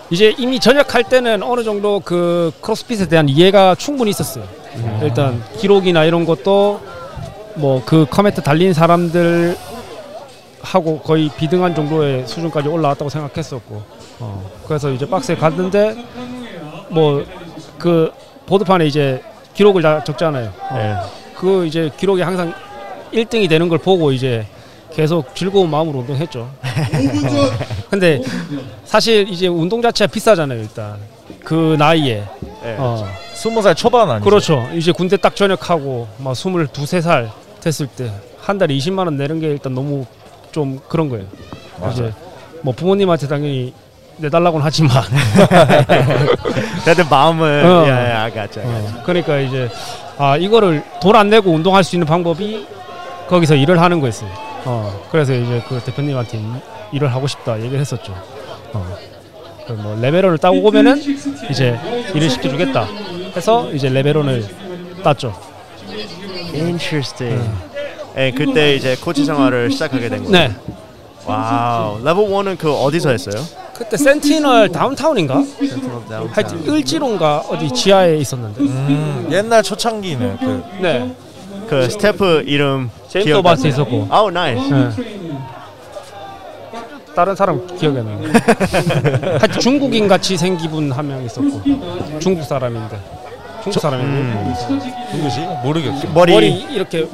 [0.09, 4.45] 이제 이미 전역할 때는 어느 정도 그 크로스핏에 대한 이해가 충분히 있었어요.
[5.01, 6.79] 일단 기록이나 이런 것도
[7.55, 9.57] 뭐 그 커멘트 달린 사람들
[10.61, 13.81] 하고 거의 비등한 정도의 수준까지 올라왔다고 생각했었고
[14.19, 15.95] 어, 그래서 이제 박스에 갔는데
[16.89, 17.23] 뭐
[17.77, 18.11] 그
[18.47, 19.21] 보드판에 이제
[19.53, 20.51] 기록을 다 적잖아요.
[20.71, 20.77] 어.
[20.77, 20.95] 예.
[21.35, 22.53] 그 이제 기록이 항상
[23.13, 24.47] 1등이 되는 걸 보고 이제
[24.93, 26.49] 계속 즐거운 마음으로 운동했죠.
[27.89, 28.21] 근데
[28.85, 30.95] 사실 이제 운동 자체가 비싸잖아요, 일단.
[31.43, 32.23] 그 나이에.
[32.65, 32.75] 예.
[32.77, 33.07] 어.
[33.33, 34.23] 스무 살 초반 아니죠?
[34.29, 34.67] 그렇죠.
[34.73, 37.29] 이제 군대 딱 전역하고 막 22, 3살
[37.61, 38.09] 됐을 때
[38.41, 40.05] 한 달에 20만 원 내는 게 일단 너무
[40.53, 41.25] 좀 그런 거예요.
[41.91, 42.13] 이제
[42.61, 43.73] 뭐 부모님한테 당연히
[44.17, 45.03] 내달라고는 하지만
[46.83, 47.87] 그래도 마음은 어.
[47.87, 48.61] 야, 야, 아가자.
[48.63, 49.69] 어, 그러니까 이제
[50.17, 52.65] 아 이거를 돈 안 내고 운동할 수 있는 방법이
[53.27, 54.29] 거기서 일을 하는 거였어요.
[54.69, 56.43] 어, 그래서 이제 그 대표님한테 이-
[56.91, 58.13] 일을 하고 싶다 얘기를 했었죠.
[58.73, 58.85] 어,
[59.65, 61.01] 그뭐 Level One을 따고 오면은
[61.49, 61.79] 이제
[62.13, 62.85] 일을 시켜주겠다.
[63.35, 64.45] 해서 이제 Level One을
[65.03, 65.33] 땄죠.
[66.53, 67.49] Interesting.
[68.17, 70.31] 예, 그때 이제 코치 생활을 시작하게 된 거예요.
[70.31, 70.55] 네.
[71.25, 71.99] wow.
[72.03, 73.41] 레벨 1은 그 어디서 했어요?
[73.73, 75.43] 그때 센티널 다운타운인가?
[76.31, 78.61] 하여튼 을지로인가 어디 지하에 있었는데.
[78.61, 80.37] 음, 옛날 초창기네.
[80.39, 81.15] 그 네.
[81.67, 83.33] 그 스태프 이름 제임스?
[83.35, 84.07] 호바트 있었고.
[84.09, 84.73] oh nice.
[84.73, 84.89] 네.
[87.15, 88.19] 다른 사람 기억이 안 나요.
[89.39, 91.61] 하여튼 중국인 같이 생긴 분 한 명 있었고
[92.19, 92.99] 중국 사람인데
[93.63, 94.53] 중국 사람이고
[95.15, 95.39] 누구지?
[95.63, 96.07] 모르겠어.
[96.13, 96.31] 머리.
[96.33, 97.07] 머리 이렇게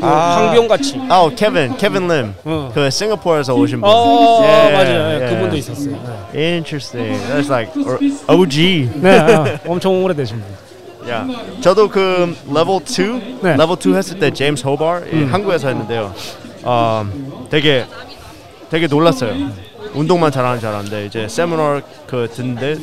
[0.00, 0.06] 아.
[0.40, 0.98] 황비홍 같이.
[1.10, 2.34] oh 케빈 케빈 림.
[2.44, 3.90] 어, 그 싱가포르에서 오신 분.
[3.90, 5.20] 어 예, 맞아요.
[5.20, 5.28] 예, 예.
[5.34, 5.96] 그분도 있었어요.
[6.32, 7.20] 네, Interesting.
[7.28, 7.72] That's like
[8.28, 8.90] OG.
[9.02, 10.71] 네 어, 엄청 오래되신 분.
[11.08, 11.26] yeah,
[11.60, 13.56] 저도 그 레벨 2, 네.
[13.56, 16.14] 레벨 2 했을 때 제임스 호버 한국에서 했는데요.
[16.62, 17.06] 어,
[17.50, 17.86] 되게
[18.70, 19.34] 되게 놀랐어요.
[19.94, 22.76] 운동만 잘하는 줄 알았는데 이제 세미나 그 듣는데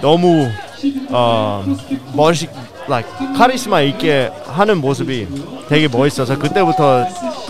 [0.00, 0.48] 너무
[1.10, 1.64] 어,
[2.14, 2.48] 멋있,
[2.88, 5.28] like 카리스마 있게 하는 모습이
[5.68, 7.06] 되게 멋있어서 그때부터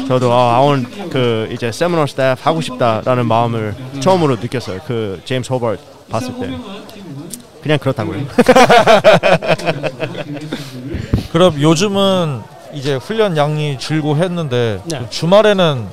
[0.06, 4.80] 저도 아, want 그 이제 세미나 스태프 하고 싶다라는 마음을 처음으로 느꼈어요.
[4.86, 5.76] 그 제임스 호버
[6.10, 6.50] 봤을 때
[7.62, 8.22] 그냥 그렇다고요.
[11.32, 12.42] 그럼 요즘은
[12.72, 15.06] 이제 훈련 양이 줄고 했는데 네.
[15.10, 15.88] 주말에는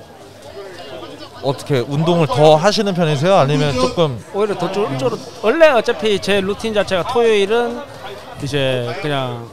[1.44, 3.36] 어떻게 운동을 더 하시는 편이세요?
[3.36, 5.12] 아니면 조금 오히려 더 쫄 쫄
[5.44, 7.80] 원래 어차피 제 루틴 자체가 토요일은
[8.44, 9.48] 이제 그냥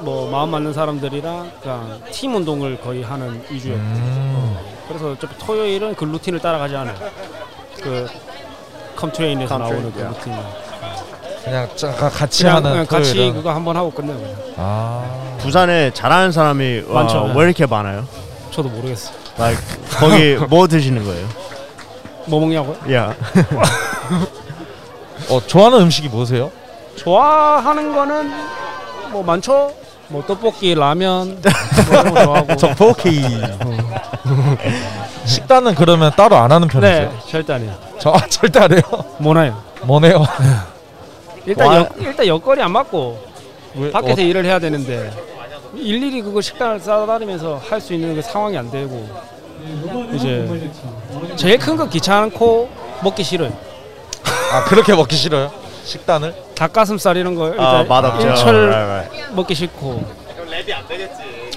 [0.00, 6.04] 뭐 마음 맞는 사람들이랑 그냥 팀 운동을 거의 하는 위주였고 음, 그래서 어차피 토요일은 그
[6.04, 6.96] 루틴을 따라가지 않아요.
[7.82, 8.06] 그
[8.96, 10.08] CompTrain에서 CompTrain, 나오는 그 yeah.
[10.08, 10.32] 루틴.
[11.48, 13.34] 그냥 짜- 가- 같이 그냥, 하는 그냥 같이 토요일은?
[13.34, 14.16] 그거 한번 하고 끝내요.
[14.16, 14.34] 그냥.
[14.56, 15.04] 아
[15.38, 17.32] 부산에 잘하는 사람이 와, 많죠.
[17.36, 18.04] 왜 이렇게 많아요?
[18.50, 19.12] 저도 모르겠어.
[19.38, 19.62] like,
[19.98, 21.26] 거기 뭐 드시는 거예요?
[22.26, 22.76] 뭐 먹냐고요?
[22.94, 23.14] 야,
[25.30, 26.50] 어, 좋아하는 음식이 뭐세요?
[26.96, 28.32] 좋아하는 거는
[29.12, 29.72] 뭐 많죠.
[30.08, 32.56] 뭐 떡볶이, 라면 뭐 이런 거 좋아하고.
[32.56, 33.22] 떡볶이.
[35.24, 37.10] 식단은 그러면 따로 안 하는 편이세요?
[37.10, 37.74] 네, 절대 아니에요.
[37.98, 38.80] 저 아, 절대 안 해요.
[39.18, 39.60] 뭐나요?
[39.82, 40.24] 뭐네요.
[41.48, 43.18] 일단 와- 여, 일단 여건이 안 맞고
[43.76, 45.10] 왜, 밖에서 어, 일을 해야 되는데
[45.74, 49.08] 일일이 그거 식단을 싸다니면서 할 수 있는 그 상황이 안 되고
[50.14, 50.48] 이제
[51.36, 52.68] 제일 큰 거 귀찮고
[53.02, 53.52] 먹기 싫어요.
[54.52, 55.50] 아 그렇게 먹기 싫어요?
[55.84, 56.34] 식단을?
[56.54, 58.26] 닭가슴살 이런 거아 일단 맛없죠.
[58.28, 59.34] 일철 Right, right.
[59.34, 60.04] 먹기 싫고.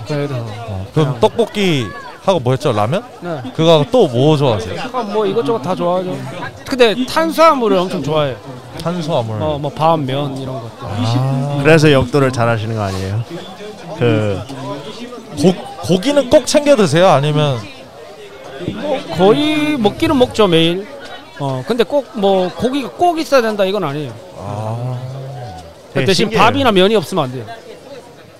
[0.07, 1.87] 그래서 어, 그럼 떡볶이
[2.23, 2.71] 하고 뭐였죠?
[2.71, 3.03] 라면?
[3.21, 3.41] 네.
[3.55, 4.79] 그거 또 뭐 좋아하세요?
[4.93, 6.15] 아, 뭐 이것저것 다 좋아하죠.
[6.67, 8.35] 근데 탄수화물을 엄청 좋아해요.
[8.81, 9.41] 탄수화물.
[9.41, 10.77] 어, 뭐 밥, 면 이런 것들.
[10.81, 13.23] 아, 그래서 역도를 잘 하시는 거 아니에요?
[13.97, 14.39] 그
[15.41, 17.07] 고, 고기는 꼭 챙겨 드세요?
[17.07, 17.59] 아니면
[19.17, 20.87] 거의 먹기는 먹죠 매일.
[21.39, 24.11] 어, 근데 꼭 뭐 고기가 꼭 있어야 된다 이건 아니에요.
[24.37, 24.97] 아,
[25.93, 26.43] 되게 대신 신기해요.
[26.45, 27.45] 밥이나 면이 없으면 안 돼요.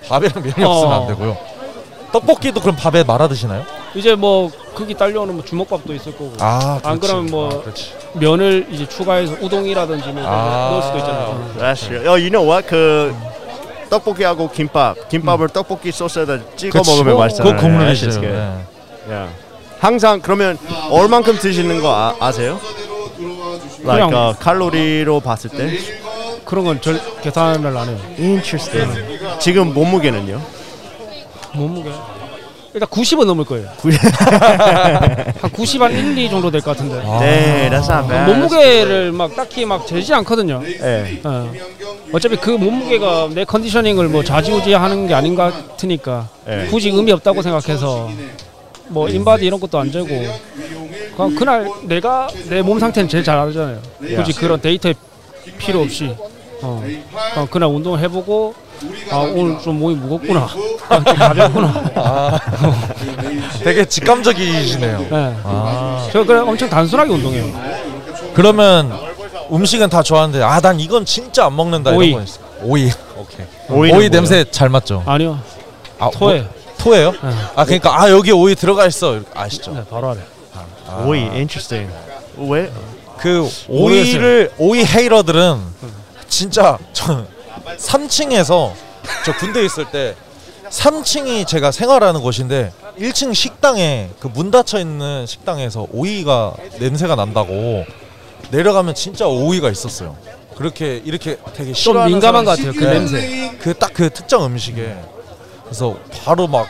[0.07, 0.69] 밥이랑 면이 어.
[0.69, 1.37] 없으면 안 되고요.
[2.11, 3.63] 떡볶이도 그럼 밥에 말아 드시나요?
[3.95, 7.07] 이제 뭐 거기 딸려오는 뭐 주먹밥도 있을 거고 아, 안 그렇지.
[7.07, 7.93] 그러면 뭐 아, 그렇지.
[8.13, 10.69] 면을 이제 추가해서 우동이라든지 뭐 아.
[10.71, 11.53] 넣을 수도 있잖아요.
[11.59, 11.99] That's true.
[12.07, 12.67] Oh, you know what?
[12.67, 13.13] 그
[13.89, 16.91] 떡볶이하고 김밥, 김밥을 떡볶이 소스에다 찍어 그치.
[16.91, 17.55] 먹으면 어, 맛있잖아요.
[17.57, 18.11] 그거 있어요.
[18.11, 18.27] good.
[18.27, 18.65] 네.
[19.09, 19.33] Yeah.
[19.79, 20.57] 항상 그러면
[20.89, 22.59] 얼만큼 드시는 거 아, 아세요?
[23.83, 25.77] Like 그냥- uh, 칼로리로 봤을 때.
[26.45, 27.97] 그런 건 절 계산을 안 해요.
[28.19, 29.39] Interesting.
[29.39, 30.41] 지금 몸무게는요?
[31.53, 31.91] 몸무게
[32.73, 33.67] 일단 90은 넘을 거예요.
[35.41, 37.01] 한 90, 한 1, 2 정도 될 것 같은데.
[37.05, 37.19] 아.
[37.19, 38.31] 네, that's not bad.
[38.31, 40.61] 몸무게를 막 딱히 막 재지 않거든요.
[40.61, 41.19] 네.
[41.23, 41.51] 어.
[42.13, 46.67] 어차피 그 몸무게가 내 컨디셔닝을 뭐 좌지우지 하는 게 아닌 것 같으니까 네.
[46.69, 48.09] 굳이 의미 없다고 생각해서
[48.87, 50.07] 뭐 인바디 이런 것도 안 재고
[51.15, 53.79] 그냥 그날 내가 내 몸 상태는 제일 잘 알잖아요.
[54.15, 54.93] 굳이 그런 데이터에
[55.57, 56.13] 필요 없이
[56.61, 56.81] 어.
[57.33, 58.53] 그냥 그날 운동을 해보고
[59.11, 60.47] 아 오늘 좀 몸이 무겁구나
[60.89, 62.39] 가볍구나 아,
[63.63, 64.99] 되게 직감적이시네요.
[65.09, 65.35] 네.
[65.43, 67.45] 아, 저 그래 엄청 단순하게 운동해요.
[68.33, 68.91] 그러면
[69.51, 72.07] 음식은 다 좋아하는데 아, 난 이건 진짜 안 먹는다 오이.
[72.07, 72.39] 이런 건 있어.
[72.63, 72.91] 오이.
[73.17, 73.45] 오케이.
[73.69, 74.09] 오이 뭐예요?
[74.09, 75.03] 냄새 잘 맞죠?
[75.05, 75.39] 아니요
[75.99, 76.41] 아, 토해.
[76.41, 77.11] 뭐, 토해요?
[77.11, 77.29] 네.
[77.55, 79.13] 아, 그러니까 아, 여기 오이 들어가 있어.
[79.13, 79.73] 이렇게 아시죠?
[79.73, 80.19] 네, 바로 알아.
[80.87, 81.03] 아.
[81.05, 81.91] 오이, interesting.
[82.37, 82.71] 왜?
[83.17, 85.59] 그 오이를 오이 헤이러들은
[86.27, 87.23] 진짜 저
[87.77, 88.71] 3층에서
[89.25, 90.15] 저 군대 있을 때
[90.69, 97.85] 3층이 제가 생활하는 곳인데 1층 식당에 그 문 닫혀 있는 식당에서 오이가 냄새가 난다고
[98.51, 100.15] 내려가면 진짜 오이가 있었어요.
[100.55, 102.73] 그렇게 이렇게 되게 좀 민감한 것 같아요.
[102.73, 102.93] 그 네.
[102.93, 103.51] 냄새.
[103.59, 104.95] 그 딱 그 특정 음식에
[105.65, 106.67] 그래서 바로 막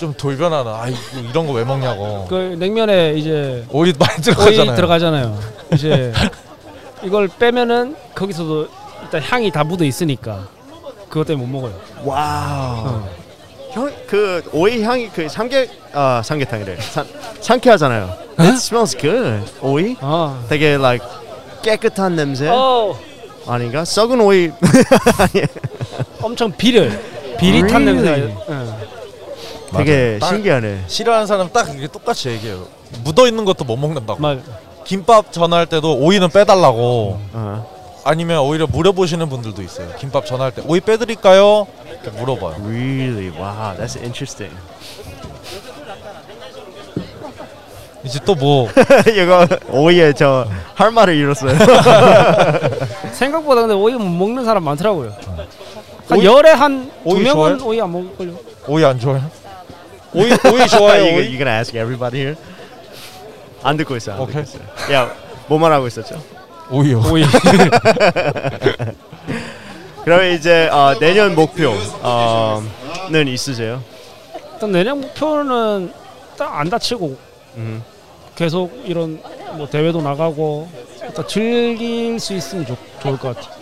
[0.00, 0.86] 좀 돌변하는 아
[1.28, 4.74] 이런 거 왜 먹냐고 그 냉면에 이제 오이 많이 오이 들어가잖아요.
[4.76, 5.38] 들어가잖아요.
[5.74, 6.10] 이제
[7.04, 8.68] 이걸 빼면은 거기서도
[9.02, 10.46] 일단 향이 다 묻어 있으니까
[11.08, 11.80] 그것 때문에 못 먹어요.
[12.04, 12.86] wow.
[12.86, 13.08] 어.
[13.72, 16.76] 형, 그 오이 향이 그 삼계 아 삼계탕이래.
[16.80, 17.06] 상,
[17.40, 18.04] 상쾌하잖아요.
[18.40, 18.42] 에?
[18.42, 19.44] It smells good.
[19.60, 19.96] 오이?
[20.00, 20.42] 아.
[20.48, 21.06] 되게 like
[21.62, 22.96] 깨끗한 냄새 어,
[23.46, 23.84] 아닌가?
[23.84, 24.50] 썩은 오이
[26.22, 26.90] 엄청 비려요.
[27.38, 28.02] 비릿한 Really?
[28.02, 28.18] 냄새가.
[28.18, 29.76] 예.
[29.76, 30.34] 되게 맞아요.
[30.34, 30.84] 신기하네.
[30.88, 32.66] 싫어하는 사람 딱 이게 똑같이 얘기해요.
[33.04, 34.20] 묻어 있는 것도 못 먹는다고.
[34.20, 34.38] 막
[34.84, 37.20] 김밥 전화할 때도 오이는 빼달라고.
[37.32, 37.79] 어.
[38.04, 39.88] 아니면 오히려 물어보시는 분들도 있어요.
[39.98, 41.66] 김밥 전화할 때 오이 빼드릴까요?
[41.88, 42.54] 이렇게 물어봐요.
[42.64, 43.28] Really?
[43.30, 44.54] Wow, that's interesting.
[48.02, 48.68] 이제 또 뭐
[49.12, 51.52] 이거 오이에 저 할 말을 잃었어요.
[53.12, 55.14] 생각보다 근데 오이 못 먹는 사람 많더라고요.
[56.08, 57.58] 한 오이- 열에 한 두 오이 명은 좋아해요?
[57.66, 58.32] 오이 안 먹을 걸요.
[58.66, 59.30] 오이 안 좋아해요?
[60.14, 61.02] 오이 오이 좋아해요.
[61.04, 61.26] you, 오이?
[61.26, 62.36] you gonna ask everybody here?
[63.62, 64.12] 안 듣고 있어.
[64.14, 64.42] 안 오케이.
[64.44, 64.92] 듣고 있어.
[64.94, 65.10] 야,
[65.48, 66.20] 뭐만 하고 있었죠?
[66.70, 67.02] 오이요.
[67.10, 67.24] 오이.
[70.04, 71.78] 그러면 이제 어, 내년 목표는
[73.28, 73.82] 있으세요?
[74.54, 75.92] 일단 내년 목표는
[76.38, 77.16] 딱 안 다치고
[77.56, 77.82] 음.
[78.34, 79.20] 계속 이런
[79.56, 80.68] 뭐 대회도 나가고
[81.02, 83.60] 일단 즐길 수 있으면 좋, 좋을 것 같아요.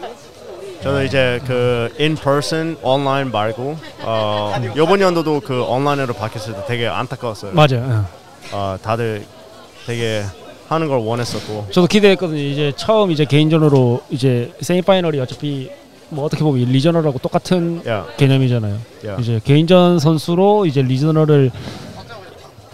[0.82, 6.86] 저는 이제 그 in person 온라인 말고 어, 이번 연도도 그 온라인으로 바뀌었을 때 되게
[6.86, 7.52] 안타까웠어요.
[7.52, 8.06] 맞아요.
[8.52, 9.26] 어, 다들
[9.86, 10.22] 되게
[10.68, 11.66] 하는 걸 원했었고.
[11.70, 12.38] 저도 기대했거든요.
[12.40, 15.70] 이제 처음 이제 개인전으로 이제 세미파이널이 어차피
[16.10, 18.76] 뭐 어떻게 보면 리저널하고 똑같은 야, 개념이잖아요.
[19.06, 19.16] 야.
[19.20, 21.50] 이제 개인전 선수로 이제 리저널을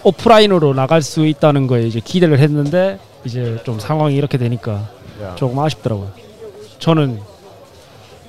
[0.02, 4.88] 오프라인으로 나갈 수 있다는 거에 이제 기대를 했는데 이제 좀 상황이 이렇게 되니까
[5.22, 5.35] 야.
[5.37, 6.11] 조금 아쉽더라고요.
[6.78, 7.20] 저는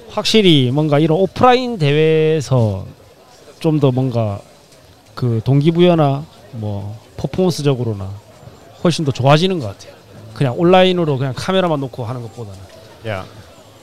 [0.10, 2.86] 확실히 뭔가 이런 오프라인 대회에서
[3.60, 4.39] 좀 더 뭔가
[5.15, 8.10] 그 동기부여나 뭐 퍼포먼스적으로나
[8.86, 9.95] 훨씬 더 좋아지는 것 같아요.
[10.36, 12.60] 그냥 온라인으로 그냥 카메라만 놓고 하는 것보다는.
[13.08, 13.26] 야.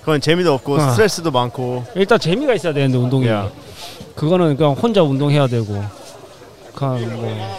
[0.00, 0.90] 그건 재미도 없고 어.
[0.90, 1.84] 스트레스도 많고.
[1.96, 3.50] 일단 재미가 있어야 되는데 운동이 야.
[4.14, 5.82] 그거는 그냥 혼자 운동해야 되고
[6.74, 7.58] 그냥 뭐,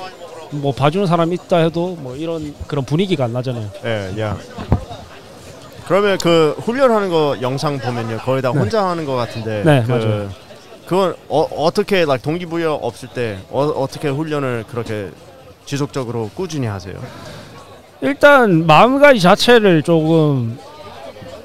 [0.52, 3.70] 뭐 봐주는 사람 있다 해도 뭐 이런 그런 분위기가 안 나잖아요.
[3.86, 4.38] 예, 야.
[5.86, 8.60] 그러면 그 훈련하는 거 영상 보면요 거의 다 네.
[8.60, 10.30] 혼자 하는 거 같은데 네, 그 맞아요.
[10.86, 15.10] 그건 어, 어떻게 like, 동기부여 없을 때 어, 어떻게 훈련을 그렇게
[15.66, 16.96] 지속적으로 꾸준히 하세요?
[18.02, 20.58] 일단 마음가짐 자체를 조금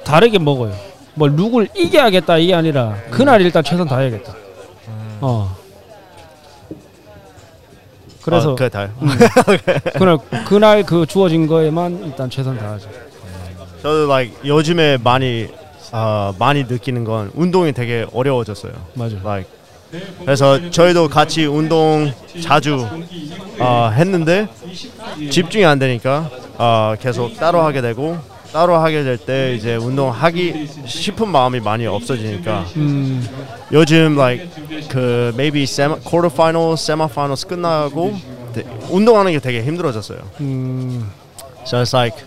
[0.04, 0.74] 다르게 먹어요.
[1.14, 4.34] 뭐 누굴 이겨야겠다 이게 아니라 그날 일단 최선 다해야겠다.
[5.20, 5.56] 어.
[8.22, 8.90] 그래서 아, 그게 다요.
[9.98, 12.88] 그날 그날 그 주어진 거에만 일단 최선 다하죠.
[13.82, 15.48] 저도 like 요즘에 많이
[15.92, 18.72] 아 많이 느끼는 건 운동이 되게 어려워졌어요.
[18.94, 19.16] 맞아.
[19.24, 19.57] like
[20.24, 22.86] 그래서 저희도 같이 운동 자주
[23.58, 24.46] 아, 했는데
[25.30, 28.18] 집중이 안 되니까 아, 계속 따로 하게 되고
[28.52, 33.26] 따로 하게 될 때 이제 운동하기 싶은 마음이 많이 없어지니까 음,
[33.72, 34.48] 요즘 like
[34.88, 38.16] 그 maybe semi, quarter final, semi finals 끝나고
[38.54, 40.18] 되- 운동하는 게 되게 힘들어졌어요.
[40.40, 41.10] 음,
[41.66, 42.24] So it's like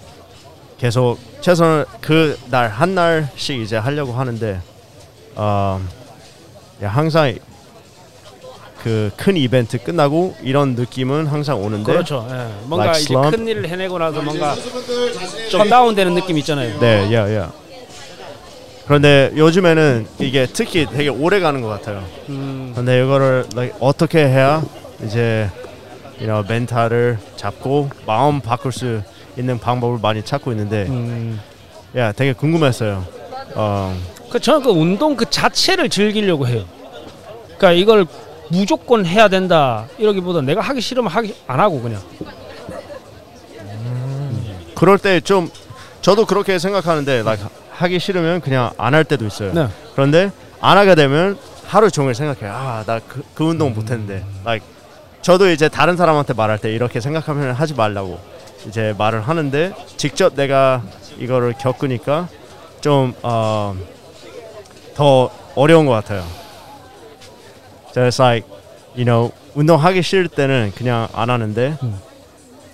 [0.78, 4.62] 계속 최선을 그 날 한 날씩 이제 하려고 하는데
[5.36, 5.82] 어,
[6.84, 7.34] 야, 항상
[8.84, 12.28] 그 큰 이벤트 끝나고 이런 느낌은 항상 오는데 그렇죠.
[12.30, 12.48] 예.
[12.66, 13.38] 뭔가 Like 이제 slump?
[13.38, 14.56] 큰 일을 해내고 나서 뭔가
[15.50, 16.80] 좀 다운되는 느낌 있잖아요.
[16.80, 17.52] 네, 야, 야.
[18.86, 22.04] 그런데 요즘에는 이게 특히 되게 오래 가는 것 같아요.
[22.30, 24.64] 음, 근데 이거를 like, 어떻게 해야
[25.06, 25.50] 이제
[26.18, 29.02] you know, 멘탈을 잡고 마음 바꿀 수
[29.38, 31.40] 있는 방법을 많이 찾고 있는데 음.
[31.96, 33.06] 야 되게 궁금했어요.
[33.56, 33.96] 어,
[34.30, 36.66] 그 저는 그 운동 그 자체를 즐기려고 해요.
[37.58, 38.06] 그러니까 이걸
[38.52, 42.02] 무조건 해야 된다 이러기보다 내가 하기 싫으면 하기 안 하고 그냥.
[44.76, 45.50] 그럴 때 좀
[46.02, 49.54] 저도 그렇게 생각하는데 like, 하기 싫으면 그냥 안 할 때도 있어요.
[49.54, 49.68] 네.
[49.96, 51.38] 그런데 안 하게 되면
[51.68, 52.52] 하루 종일 생각해요.
[52.56, 54.24] 아, 나그 그 운동 못 했는데.
[54.46, 54.66] like
[55.22, 58.20] 저도 이제 다른 사람한테 말할 때 이렇게 생각하면 하지 말라고
[58.68, 60.82] 이제 말을 하는데 직접 내가
[61.20, 62.28] 이거를 겪으니까
[62.82, 63.76] 좀 어,
[64.96, 66.26] 더 어려운 것 같아요.
[67.94, 68.48] So it's like,
[68.96, 71.78] you know, 운동하기 싫을 때는 그냥 안 하는데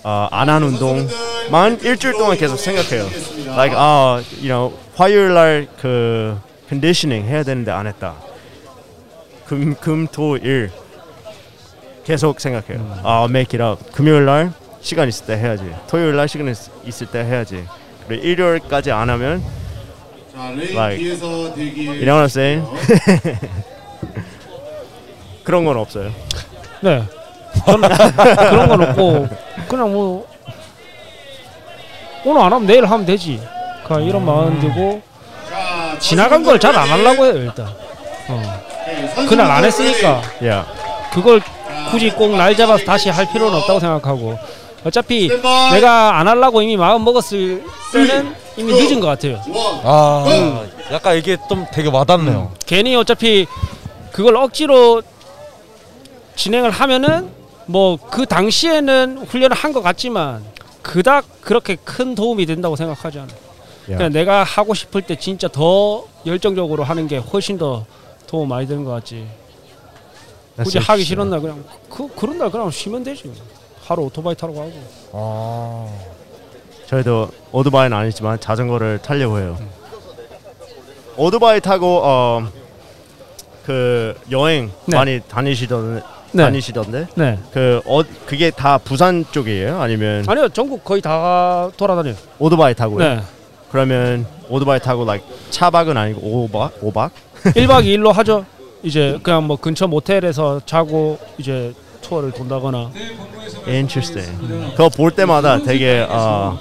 [0.04, 3.08] 어, 안한 운동만 일주일 동안 계속 생각해요.
[3.48, 6.38] Like, 아, you know, 화요일 날그
[6.70, 8.16] 컨디셔닝 해야 되는데 안 했다.
[9.48, 10.72] 금, 금, 토, 일
[12.06, 13.00] 계속 생각해요.
[13.04, 13.92] 아, I'll make it up.
[13.92, 14.52] 금요일 날
[14.82, 15.64] 시간 있을 때 해야지.
[15.88, 17.66] 토요일 날 시간 있, 있을 때 해야지.
[18.08, 19.44] 그리고 일요일까지 안 하면
[20.36, 22.64] Like, you know what I'm saying?
[25.48, 26.12] 그런 건 없어요.
[26.82, 27.02] 네.
[27.66, 27.90] 저는
[28.36, 29.28] 그런 건 없고
[29.70, 30.28] 그냥 뭐
[32.26, 33.42] 오늘 안 하면 내일 하면 되지.
[33.88, 35.02] 그냥 이런 마음 들고
[35.50, 37.66] 자, 지나간 걸 잘 안 하려고 해요 일단.
[38.28, 38.64] 어.
[39.30, 40.68] 그날 안 했으니까 Yeah.
[41.14, 41.40] 그걸
[41.92, 44.38] 굳이 꼭 날 잡아서 다시 할 필요는 없다고 생각하고
[44.84, 45.72] 어차피 스탠바이.
[45.76, 49.40] 내가 안 하려고 이미 마음 먹었을 때는 이미 늦은 것 같아요.
[49.48, 49.80] 원.
[49.86, 52.52] 아 약간 이게 좀 되게 와닿네요.
[52.66, 53.48] 괜히 어차피
[54.12, 55.02] 그걸 억지로
[56.38, 57.30] 진행을 하면은
[57.66, 60.42] 뭐 그 당시에는 훈련을 한 것 같지만
[60.82, 63.38] 그닥 그렇게 큰 도움이 된다고 생각하지 않아요.
[63.86, 67.86] 그냥 내가 하고 싶을 때 진짜 더 열정적으로 하는 게 훨씬 더
[68.28, 69.28] 도움 많이 되는 것 같지.
[70.58, 73.32] 굳이 하기 싫은 날 그냥 그 그런 날 그냥 쉬면 되지.
[73.84, 74.72] 하루 오토바이 타러 가고.
[75.14, 75.88] 아
[76.88, 79.58] 저희도 오토바이는 아니지만 자전거를 타려고 해요.
[81.18, 82.48] 오토바이 타고 어,
[83.66, 84.96] 그 여행 네.
[84.98, 86.44] 많이 다니시던 네.
[86.44, 87.40] 다니시던데 네.
[87.52, 89.82] 그 어, 그게 다 부산 쪽이에요?
[89.82, 92.16] 아니면 아니요 전국 거의 다 돌아다녀요.
[92.40, 93.00] 오토바이 타고요?
[93.00, 93.22] 네.
[93.72, 97.12] 그러면 오토바이 타고 like 차박은 아니고 오박 오박?
[97.56, 98.46] 1박 2일로 하죠.
[98.84, 102.92] 이제 그냥 뭐 근처 모텔에서 자고 이제 투어를 돈다거나
[103.68, 104.72] Interesting.
[104.72, 106.58] 그거 볼 때마다 되게 어,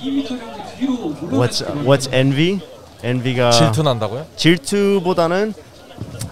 [1.31, 2.59] what's what's envy?
[3.05, 4.27] envy가 질투 난다고요?
[4.37, 5.55] 질투보다는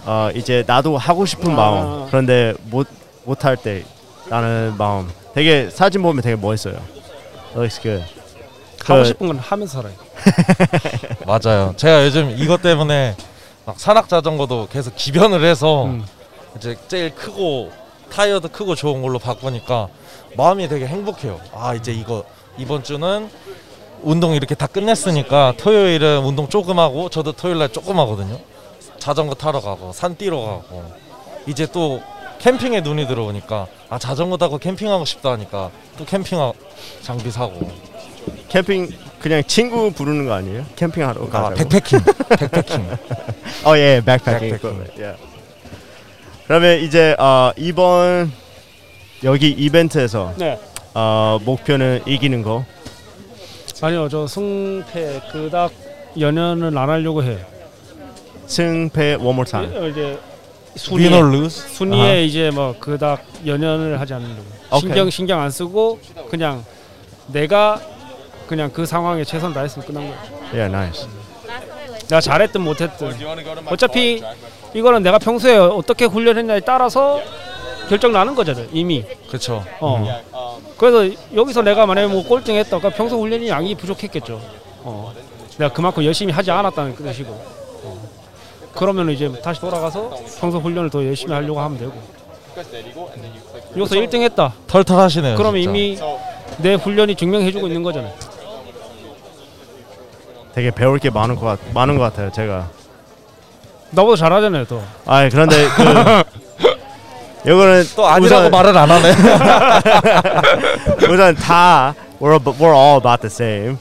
[0.06, 2.86] 어, 이제 나도 하고 싶은 마음 그런데 못
[3.24, 3.84] 못할 때
[4.28, 6.76] 나는 마음 되게 사진 보면 되게 멋있어요.
[7.54, 8.04] Looks good.
[8.84, 9.94] 하고 그- 싶은 건 하면서 살아요.
[11.26, 11.74] 맞아요.
[11.76, 13.16] 제가 요즘 이것 때문에
[13.64, 16.04] 막 산악 자전거도 계속 기변을 해서 음.
[16.56, 17.70] 이제 제일 크고
[18.10, 19.88] 타이어도 크고 좋은 걸로 바꾸니까
[20.36, 21.40] 마음이 되게 행복해요.
[21.54, 22.24] 아 이제 이거
[22.58, 23.28] 이번 주는
[24.02, 28.38] 운동 이렇게 다 끝냈으니까 토요일은 운동 조금 하고 저도 토요일 날 조금 하거든요.
[28.98, 30.84] 자전거 타러 가고 산 뛰러 가고
[31.46, 32.00] 이제 또
[32.44, 36.38] 캠핑에 눈이 들어오니까 아 자전거 타고 캠핑하고 싶다 하니까 또 캠핑
[37.00, 37.72] 장비 사고
[38.50, 40.66] 캠핑 그냥 친구 부르는 거 아니에요?
[40.76, 41.54] 캠핑하러 아, 가자고.
[41.54, 42.00] 백패킹.
[42.38, 42.90] 백패킹.
[43.64, 44.50] 어, 예, 백패킹.
[44.50, 44.84] 백패킹.
[44.98, 45.16] 예.
[46.46, 48.30] 그러면 이제 어, 이번
[49.22, 50.60] 여기 이벤트에서 네.
[50.92, 52.66] 어, 목표는 이기는 거.
[53.80, 55.72] 아니요, 저 승패 그닥
[56.20, 57.38] 연연은 안 하려고 해요.
[58.46, 59.74] 승패 one more time.
[59.78, 60.18] 어, 이제
[61.34, 61.68] lose?
[61.68, 64.42] 순위에 이제 뭐 그닥 연연을 하지 않으려고.
[64.70, 64.80] 오케이.
[64.80, 66.64] 신경 신경 안 쓰고 그냥
[67.28, 67.80] 내가
[68.46, 70.18] 그냥 그 상황에 최선 다했으면 끝난 거야.
[70.52, 71.06] Yeah, nice.
[72.08, 73.12] 내가 잘했든 못했든
[73.66, 74.22] 어차피
[74.74, 77.20] 이거는 내가 평소에 어떻게 훈련했냐에 따라서
[77.88, 79.64] 결정 나는 거잖아요 이미 그렇죠.
[79.80, 80.22] 어
[80.76, 84.40] 그래서 여기서 내가 만약에 뭐 꼴등했다 그러니까 평소 훈련이 양이 부족했겠죠
[84.82, 85.14] 어
[85.56, 87.63] 내가 그만큼 열심히 하지 않았다는 뜻이고 어.
[88.76, 90.10] 그러면 이제 다시 돌아가서
[90.40, 91.92] 평소 훈련을 더 열심히 하려고 하면 되고
[93.76, 95.36] 여기서 1등 했다 털털하시네요.
[95.36, 95.70] 그러면 진짜.
[95.70, 95.98] 이미
[96.58, 98.12] 내 훈련이 증명해주고 있는 거잖아요
[100.54, 102.30] 되게 배울 게 많은 것 같, 많은 것 같아요.
[102.30, 102.68] 제가.
[103.90, 106.24] 나보다 잘하잖아요 더 아, 그런데 그
[107.50, 109.12] 이거는 또 아니라고 우선- 말은 안 하네.
[111.12, 113.76] 우선 다 we're we're all about the same.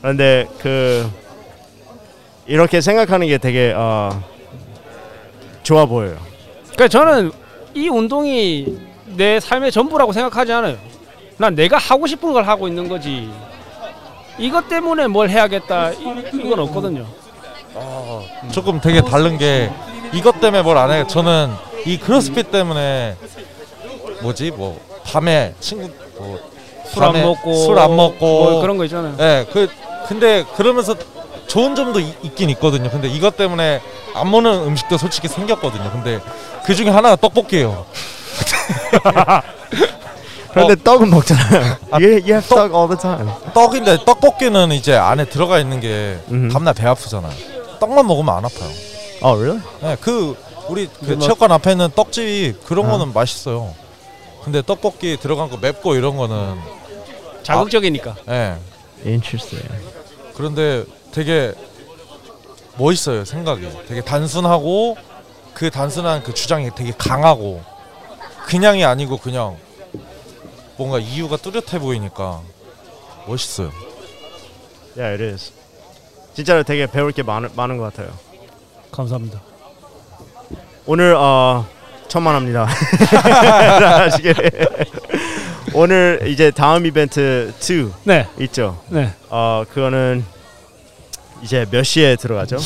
[0.00, 1.10] 그런데 그
[2.46, 4.10] 이렇게 생각하는 게 되게 어,
[5.68, 6.16] 좋아 보여요.
[6.72, 7.30] 그러니까 저는
[7.74, 10.76] 이 운동이 내 삶의 전부라고 생각하지 않아요.
[11.36, 13.28] 난 내가 하고 싶은 걸 하고 있는 거지.
[14.38, 17.04] 이것 때문에 뭘 해야겠다 이, 이건 없거든요.
[18.50, 19.70] 조금 되게 다른 게
[20.14, 21.04] 이것 때문에 뭘 안 해요.
[21.06, 21.50] 저는
[21.84, 23.16] 이 크로스핏 때문에
[24.22, 26.40] 뭐지 뭐 밤에 친구 뭐
[26.86, 29.16] 술안 밤에 먹고 술 안 먹고 뭐 그런 거 있잖아요.
[29.20, 29.68] 예, 그
[30.06, 30.94] 근데 그러면서
[31.46, 32.88] 좋은 점도 이- 있긴 있거든요.
[32.88, 33.82] 근데 이것 때문에
[34.20, 35.90] 안 먹는 음식도 솔직히 생겼거든요.
[35.92, 36.20] 근데
[36.64, 37.86] 그 중에 하나가 떡볶이예요.
[40.52, 41.76] 그런데 떡은 먹잖아요.
[41.92, 43.30] you, you have 떡 all the time.
[43.54, 46.52] 떡인데 떡볶이는 이제 안에 들어가 있는 게 음흠.
[46.52, 47.32] 다음날 배 아프잖아요.
[47.78, 48.70] 떡만 먹으면 안 아파요.
[49.22, 49.60] Oh really?
[49.84, 50.36] 예, 그
[50.68, 52.90] 우리 그 뭐- 체육관 앞에 있는 떡집 그런 아.
[52.92, 53.74] 거는 맛있어요.
[54.42, 56.56] 근데 떡볶이 들어간 거 맵고 이런 거는
[57.42, 58.16] 자극적이니까.
[58.30, 58.54] 예.
[59.04, 59.68] Interesting.
[60.34, 61.52] 그런데 되게
[62.78, 64.96] 멋있어요 생각이 되게 단순하고
[65.52, 67.62] 그 단순한 그 주장이 되게 강하고
[68.46, 69.56] 그냥이 아니고 그냥
[70.76, 72.40] 뭔가 이유가 뚜렷해 보이니까
[73.26, 73.70] 멋있어요
[74.96, 75.52] Yeah, it is.
[76.34, 78.12] 진짜로 되게 배울 게 많은 많은 것 같아요.
[78.90, 79.40] 감사합니다.
[80.86, 81.64] 오늘 어
[82.08, 82.66] 천만합니다.
[85.74, 88.80] 오늘 이제 다음 이벤트 2 네, 있죠.
[88.88, 89.12] 네.
[89.30, 90.24] 어 그거는
[91.42, 92.56] 이제 몇 시에 들어가죠?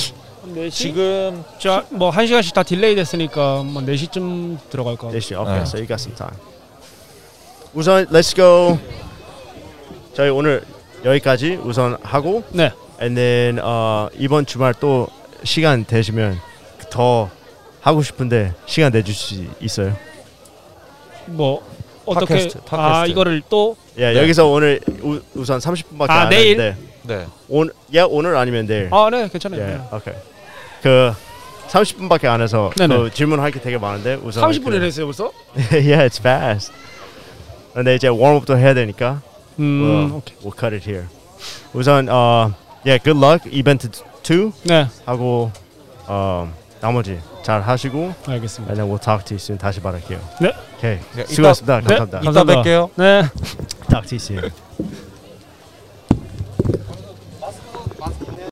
[0.55, 5.09] 네 지금 자뭐한 시간씩 다 딜레이 됐으니까 뭐 4 시쯤 들어갈 거.
[5.11, 5.39] 4시.
[5.39, 5.63] Okay, 네.
[5.63, 6.37] so you got some time.
[7.75, 8.79] 우선 let's go.
[10.15, 10.63] 저희 오늘
[11.05, 12.71] 여기까지 우선 하고 네.
[13.01, 15.09] and then 어, 이번 주말 또
[15.45, 16.39] 시간 되시면
[16.91, 17.31] 더
[17.81, 19.97] 하고 싶은데 시간 내줄 수 있어요?
[21.27, 21.63] 뭐
[22.05, 23.11] 어떻게 팟캐스트, 아 팟캐스트.
[23.13, 24.21] 이거를 또 예, 네.
[24.23, 26.61] 여기서 오늘 우, 우선 30분밖에 아, 안 내일?
[26.61, 28.89] 했는데 네 오늘 예 오늘 아니면 내일.
[28.93, 29.61] 아, 네, 괜찮아요.
[29.61, 29.81] 예, 네.
[29.93, 30.15] 오케이.
[30.83, 31.13] 그
[31.69, 32.97] 30분밖에 안 해서 네네.
[32.97, 35.33] 그 질문할 게 되게 많은데 우선 30분이나 그, 했어요, 벌써?
[35.73, 36.73] yeah, it's fast.
[37.73, 39.23] 근데 이제 웜업도 해야 되니까
[39.59, 40.37] 음, we'll, 오케이.
[40.39, 41.07] we'll cut it here.
[41.73, 42.53] 우선 어,
[42.85, 43.89] yeah, good luck 이벤트
[44.23, 45.51] 2 네, 하고
[46.07, 48.73] 어, 나머지 잘 하시고 알겠습니다.
[48.73, 49.59] and then we'll talk to you soon.
[49.59, 50.21] 다시 말할게요.
[50.41, 50.53] 네.
[50.77, 50.99] 오케이.
[51.17, 51.81] 네, 수고하셨습니다.
[51.81, 51.97] 네.
[51.97, 52.31] 감사합니다.
[52.31, 53.23] 이따 뵐게요 네.
[53.89, 55.12] Talk to you soon.